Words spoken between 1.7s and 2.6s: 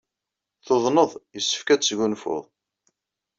ad tesgunfuḍ.